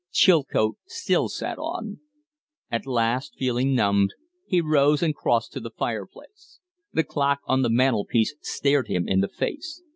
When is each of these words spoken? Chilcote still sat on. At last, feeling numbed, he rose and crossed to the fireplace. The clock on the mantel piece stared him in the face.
Chilcote 0.11 0.77
still 0.87 1.29
sat 1.29 1.59
on. 1.59 1.99
At 2.71 2.87
last, 2.87 3.35
feeling 3.37 3.75
numbed, 3.75 4.15
he 4.47 4.59
rose 4.59 5.03
and 5.03 5.13
crossed 5.13 5.53
to 5.53 5.59
the 5.59 5.69
fireplace. 5.69 6.59
The 6.91 7.03
clock 7.03 7.41
on 7.45 7.61
the 7.61 7.69
mantel 7.69 8.05
piece 8.05 8.33
stared 8.41 8.87
him 8.87 9.07
in 9.07 9.19
the 9.19 9.29
face. 9.29 9.83